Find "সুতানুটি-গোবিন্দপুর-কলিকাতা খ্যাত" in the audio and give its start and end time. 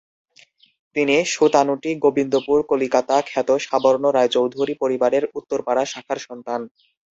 1.33-3.49